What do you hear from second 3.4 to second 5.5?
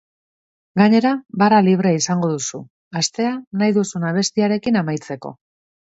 nahi duzun abestiarekin amaitzeko.